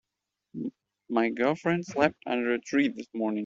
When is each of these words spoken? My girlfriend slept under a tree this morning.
My 1.09 1.29
girlfriend 1.29 1.85
slept 1.85 2.17
under 2.25 2.55
a 2.55 2.59
tree 2.59 2.87
this 2.87 3.05
morning. 3.13 3.39